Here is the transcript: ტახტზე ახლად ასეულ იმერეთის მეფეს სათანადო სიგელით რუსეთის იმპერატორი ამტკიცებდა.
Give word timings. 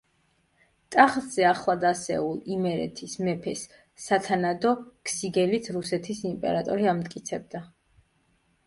ტახტზე 0.93 1.43
ახლად 1.49 1.85
ასეულ 1.89 2.39
იმერეთის 2.55 3.13
მეფეს 3.27 3.67
სათანადო 4.07 4.73
სიგელით 5.19 5.71
რუსეთის 5.79 6.27
იმპერატორი 6.33 6.93
ამტკიცებდა. 6.97 7.65